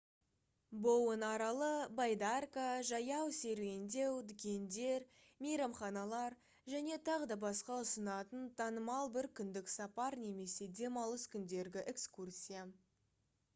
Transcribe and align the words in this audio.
боуэн 0.83 1.23
аралы 1.33 1.67
байдарка 1.97 2.61
жаяу 2.91 3.27
серуендеу 3.39 4.15
дүкендер 4.31 5.05
мейрамханалар 5.47 6.35
және 6.73 6.99
т.б. 7.11 7.39
ұсынатын 7.83 8.47
танымал 8.63 9.11
бір 9.19 9.29
күндік 9.41 9.69
сапар 9.75 10.17
немесе 10.23 10.73
демалыс 10.81 11.27
күндергі 11.37 11.85
экскурсия 11.93 12.65